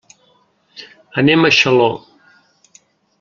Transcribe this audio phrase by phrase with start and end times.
[1.23, 1.91] Anem a Xaló.